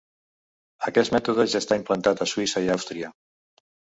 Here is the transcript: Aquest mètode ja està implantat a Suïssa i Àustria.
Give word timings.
Aquest 0.89 1.13
mètode 1.15 1.45
ja 1.51 1.59
està 1.65 1.77
implantat 1.81 2.25
a 2.25 2.29
Suïssa 2.33 2.65
i 2.69 2.73
Àustria. 2.79 3.13